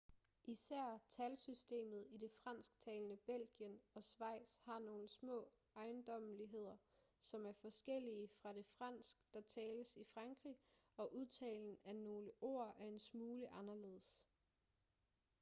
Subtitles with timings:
[0.45, 6.77] især talsystemet i det fransktalende belgien og schweiz har nogle små ejendommeligheder
[7.19, 10.57] som er forskellige fra det fransk der tales i frankrig
[10.97, 14.25] og udtalen af nogle ord er en smule anderledes